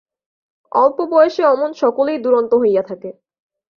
[0.71, 3.09] অল্প বয়সে অমন সকলেই দুরন্ত হইয়া থাকে।